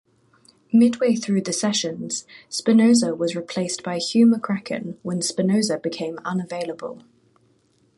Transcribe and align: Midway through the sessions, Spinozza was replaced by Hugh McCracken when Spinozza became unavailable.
Midway 0.73 1.13
through 1.15 1.41
the 1.41 1.53
sessions, 1.53 2.25
Spinozza 2.49 3.15
was 3.15 3.35
replaced 3.35 3.83
by 3.83 3.99
Hugh 3.99 4.25
McCracken 4.25 4.97
when 5.03 5.19
Spinozza 5.19 5.79
became 5.79 6.17
unavailable. 6.25 7.03